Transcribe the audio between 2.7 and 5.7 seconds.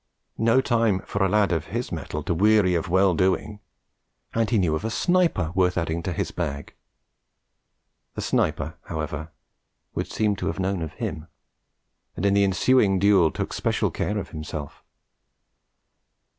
of well doing; and he knew of a sniper